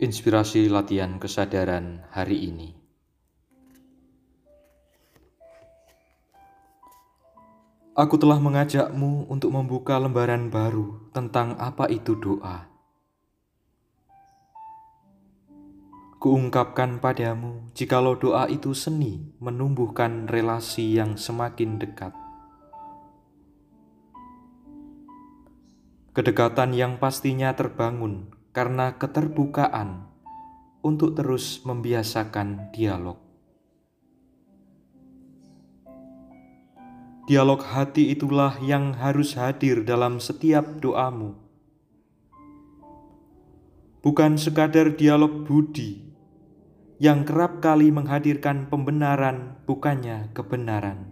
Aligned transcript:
Inspirasi 0.00 0.72
latihan 0.72 1.20
kesadaran 1.20 2.00
hari 2.08 2.48
ini. 2.48 2.72
Aku 7.92 8.16
telah 8.16 8.40
mengajakmu 8.40 9.28
untuk 9.28 9.52
membuka 9.52 10.00
lembaran 10.00 10.48
baru 10.48 11.04
tentang 11.12 11.52
apa 11.60 11.84
itu 11.92 12.16
doa. 12.16 12.64
Kuungkapkan 16.16 16.96
padamu, 16.96 17.68
jikalau 17.76 18.16
doa 18.16 18.48
itu 18.48 18.72
seni 18.72 19.36
menumbuhkan 19.36 20.24
relasi 20.32 20.96
yang 20.96 21.20
semakin 21.20 21.76
dekat. 21.76 22.16
Kedekatan 26.16 26.72
yang 26.72 26.96
pastinya 26.96 27.52
terbangun 27.52 28.39
karena 28.50 28.98
keterbukaan 28.98 30.10
untuk 30.82 31.14
terus 31.14 31.62
membiasakan 31.62 32.74
dialog. 32.74 33.18
Dialog 37.30 37.62
hati 37.62 38.10
itulah 38.10 38.58
yang 38.58 38.90
harus 38.98 39.38
hadir 39.38 39.86
dalam 39.86 40.18
setiap 40.18 40.66
doamu. 40.82 41.38
Bukan 44.02 44.34
sekadar 44.34 44.98
dialog 44.98 45.46
budi 45.46 46.10
yang 46.98 47.22
kerap 47.22 47.62
kali 47.62 47.94
menghadirkan 47.94 48.66
pembenaran, 48.66 49.62
bukannya 49.62 50.34
kebenaran. 50.34 51.06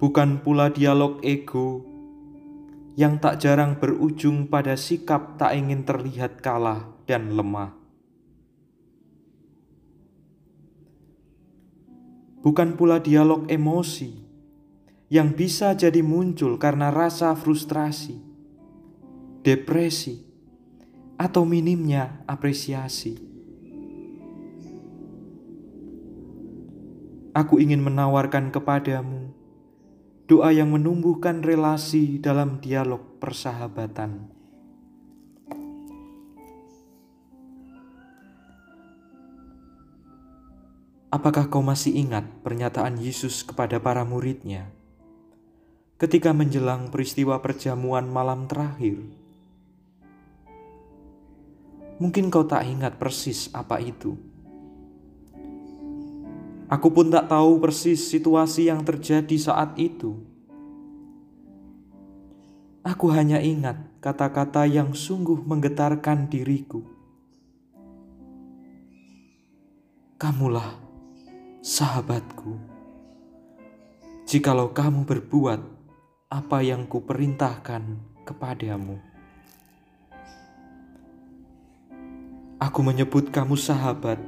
Bukan 0.00 0.40
pula 0.40 0.72
dialog 0.72 1.20
ego 1.20 1.89
yang 3.00 3.16
tak 3.16 3.40
jarang 3.40 3.80
berujung 3.80 4.52
pada 4.52 4.76
sikap 4.76 5.40
tak 5.40 5.56
ingin 5.56 5.88
terlihat 5.88 6.44
kalah 6.44 6.84
dan 7.08 7.32
lemah. 7.32 7.72
Bukan 12.44 12.76
pula 12.76 13.00
dialog 13.00 13.48
emosi 13.48 14.20
yang 15.08 15.32
bisa 15.32 15.72
jadi 15.72 16.04
muncul 16.04 16.60
karena 16.60 16.92
rasa 16.92 17.32
frustrasi, 17.32 18.20
depresi, 19.48 20.20
atau 21.16 21.48
minimnya 21.48 22.20
apresiasi. 22.28 23.16
Aku 27.32 27.56
ingin 27.56 27.80
menawarkan 27.80 28.52
kepadamu 28.52 29.29
doa 30.30 30.54
yang 30.54 30.70
menumbuhkan 30.70 31.42
relasi 31.42 32.22
dalam 32.22 32.62
dialog 32.62 33.02
persahabatan. 33.18 34.30
Apakah 41.10 41.50
kau 41.50 41.66
masih 41.66 41.98
ingat 41.98 42.22
pernyataan 42.46 43.02
Yesus 43.02 43.42
kepada 43.42 43.82
para 43.82 44.06
muridnya 44.06 44.70
ketika 45.98 46.30
menjelang 46.30 46.94
peristiwa 46.94 47.42
perjamuan 47.42 48.06
malam 48.06 48.46
terakhir? 48.46 49.02
Mungkin 51.98 52.30
kau 52.30 52.46
tak 52.46 52.70
ingat 52.70 53.02
persis 53.02 53.50
apa 53.50 53.82
itu. 53.82 54.29
Aku 56.70 56.94
pun 56.94 57.10
tak 57.10 57.26
tahu 57.26 57.58
persis 57.58 57.98
situasi 57.98 58.70
yang 58.70 58.86
terjadi 58.86 59.34
saat 59.34 59.74
itu. 59.74 60.22
Aku 62.86 63.10
hanya 63.10 63.42
ingat 63.42 63.74
kata-kata 63.98 64.70
yang 64.70 64.94
sungguh 64.94 65.42
menggetarkan 65.42 66.30
diriku. 66.30 66.86
Kamulah 70.14 70.78
sahabatku. 71.58 72.54
Jikalau 74.30 74.70
kamu 74.70 75.02
berbuat 75.10 75.60
apa 76.30 76.62
yang 76.62 76.86
kuperintahkan 76.86 77.82
kepadamu. 78.22 79.02
Aku 82.62 82.80
menyebut 82.86 83.34
kamu 83.34 83.58
sahabat 83.58 84.22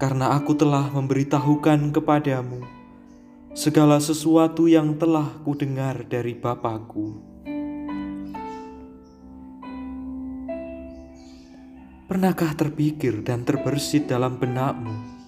karena 0.00 0.32
aku 0.32 0.56
telah 0.56 0.88
memberitahukan 0.88 1.92
kepadamu 1.92 2.64
segala 3.52 4.00
sesuatu 4.00 4.64
yang 4.64 4.96
telah 4.96 5.28
kudengar 5.44 6.08
dari 6.08 6.32
Bapakku. 6.32 7.20
Pernahkah 12.08 12.56
terpikir 12.56 13.20
dan 13.20 13.44
terbersit 13.44 14.08
dalam 14.08 14.40
benakmu? 14.40 15.20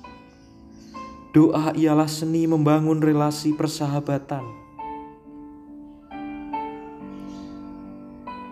Doa 1.36 1.76
ialah 1.76 2.08
seni 2.08 2.48
membangun 2.48 3.04
relasi 3.04 3.52
persahabatan. 3.52 4.42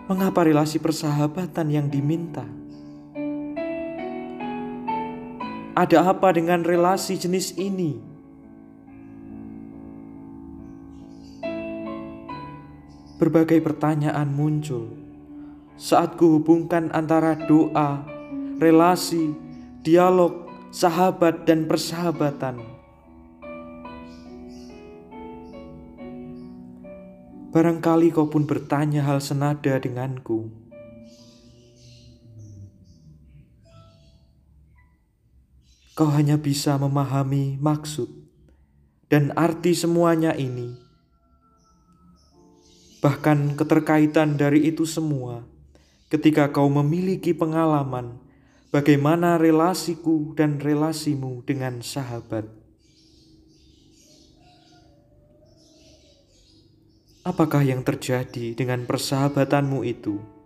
Mengapa 0.05 0.45
relasi 0.45 0.77
persahabatan 0.77 1.67
yang 1.73 1.89
diminta? 1.89 2.60
Ada 5.71 6.03
apa 6.03 6.35
dengan 6.35 6.67
relasi 6.67 7.15
jenis 7.15 7.55
ini? 7.55 7.95
Berbagai 13.15 13.63
pertanyaan 13.63 14.27
muncul 14.35 14.91
saat 15.79 16.19
kuhubungkan 16.19 16.91
antara 16.91 17.39
doa, 17.47 18.03
relasi, 18.59 19.31
dialog, 19.79 20.43
sahabat, 20.75 21.47
dan 21.47 21.71
persahabatan. 21.71 22.59
Barangkali 27.55 28.11
kau 28.11 28.27
pun 28.27 28.43
bertanya 28.43 29.07
hal 29.07 29.23
senada 29.23 29.79
denganku. 29.79 30.51
Kau 36.01 36.09
hanya 36.09 36.33
bisa 36.33 36.81
memahami 36.81 37.61
maksud 37.61 38.09
dan 39.05 39.29
arti 39.37 39.77
semuanya 39.77 40.33
ini. 40.33 40.73
Bahkan 43.05 43.53
keterkaitan 43.53 44.33
dari 44.33 44.65
itu 44.65 44.81
semua, 44.89 45.45
ketika 46.09 46.49
kau 46.49 46.73
memiliki 46.73 47.37
pengalaman 47.37 48.17
bagaimana 48.73 49.37
relasiku 49.37 50.33
dan 50.33 50.57
relasimu 50.57 51.45
dengan 51.45 51.85
sahabat. 51.85 52.49
Apakah 57.21 57.61
yang 57.61 57.85
terjadi 57.85 58.57
dengan 58.57 58.89
persahabatanmu 58.89 59.85
itu? 59.85 60.40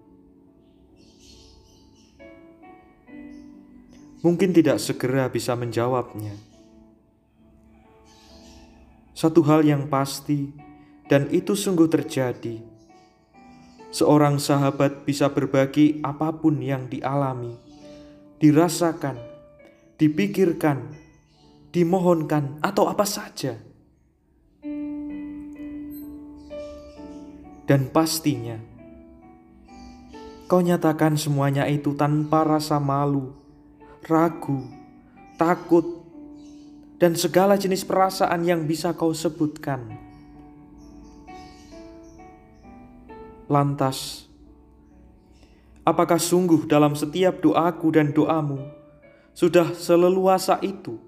Mungkin 4.25 4.57
tidak 4.57 4.81
segera 4.81 5.29
bisa 5.29 5.53
menjawabnya. 5.53 6.33
Satu 9.13 9.45
hal 9.45 9.61
yang 9.61 9.85
pasti, 9.85 10.49
dan 11.05 11.29
itu 11.29 11.53
sungguh 11.53 11.85
terjadi. 11.85 12.57
Seorang 13.93 14.41
sahabat 14.41 15.05
bisa 15.05 15.29
berbagi 15.29 16.01
apa 16.01 16.33
pun 16.33 16.57
yang 16.57 16.89
dialami, 16.89 17.53
dirasakan, 18.41 19.15
dipikirkan, 20.01 20.89
dimohonkan, 21.69 22.57
atau 22.65 22.89
apa 22.89 23.05
saja. 23.05 23.61
Dan 27.69 27.93
pastinya, 27.93 28.57
kau 30.49 30.65
nyatakan 30.65 31.13
semuanya 31.13 31.69
itu 31.69 31.93
tanpa 31.93 32.41
rasa 32.41 32.81
malu 32.81 33.44
ragu, 34.05 34.61
takut, 35.33 36.05
dan 37.01 37.17
segala 37.17 37.57
jenis 37.57 37.81
perasaan 37.81 38.45
yang 38.45 38.61
bisa 38.69 38.93
kau 38.93 39.09
sebutkan. 39.09 39.81
Lantas, 43.49 44.29
apakah 45.81 46.21
sungguh 46.21 46.69
dalam 46.69 46.93
setiap 46.93 47.41
doaku 47.41 47.93
dan 47.93 48.13
doamu 48.13 48.61
sudah 49.33 49.73
seleluasa 49.73 50.61
itu 50.61 51.01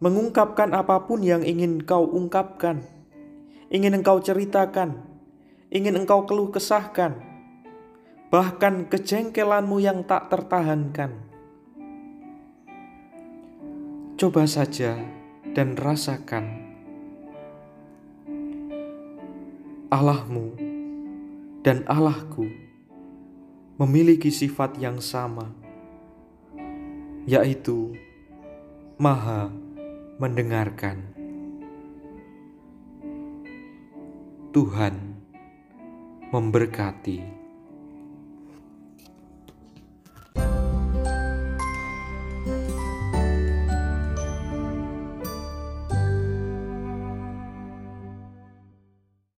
mengungkapkan 0.00 0.76
apa 0.76 1.04
pun 1.08 1.24
yang 1.24 1.40
ingin 1.40 1.80
kau 1.84 2.04
ungkapkan, 2.04 2.84
ingin 3.72 3.96
engkau 3.96 4.20
ceritakan, 4.20 5.04
ingin 5.72 5.96
engkau 5.96 6.28
keluh 6.28 6.52
kesahkan, 6.52 7.16
bahkan 8.28 8.88
kejengkelanmu 8.92 9.80
yang 9.80 10.04
tak 10.04 10.28
tertahankan? 10.28 11.29
Coba 14.20 14.44
saja 14.44 15.00
dan 15.56 15.80
rasakan 15.80 16.44
Allahmu 19.88 20.60
dan 21.64 21.88
Allahku 21.88 22.44
memiliki 23.80 24.28
sifat 24.28 24.76
yang 24.76 25.00
sama, 25.00 25.48
yaitu 27.24 27.96
Maha 29.00 29.48
Mendengarkan. 30.20 31.00
Tuhan 34.52 35.16
memberkati. 36.28 37.39